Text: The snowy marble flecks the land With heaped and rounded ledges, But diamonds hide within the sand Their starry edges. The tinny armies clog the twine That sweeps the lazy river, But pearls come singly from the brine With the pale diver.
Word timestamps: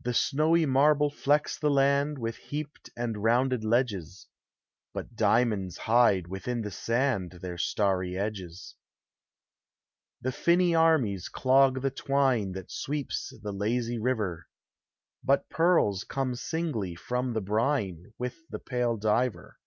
The 0.00 0.14
snowy 0.14 0.64
marble 0.64 1.10
flecks 1.10 1.58
the 1.58 1.68
land 1.70 2.16
With 2.18 2.36
heaped 2.36 2.88
and 2.96 3.22
rounded 3.22 3.64
ledges, 3.64 4.28
But 4.94 5.14
diamonds 5.14 5.76
hide 5.76 6.26
within 6.26 6.62
the 6.62 6.70
sand 6.70 7.32
Their 7.42 7.58
starry 7.58 8.16
edges. 8.16 8.76
The 10.22 10.32
tinny 10.32 10.74
armies 10.74 11.28
clog 11.28 11.82
the 11.82 11.90
twine 11.90 12.52
That 12.52 12.70
sweeps 12.70 13.30
the 13.42 13.52
lazy 13.52 13.98
river, 13.98 14.48
But 15.22 15.50
pearls 15.50 16.04
come 16.04 16.34
singly 16.34 16.94
from 16.94 17.34
the 17.34 17.42
brine 17.42 18.14
With 18.16 18.38
the 18.48 18.58
pale 18.58 18.96
diver. 18.96 19.58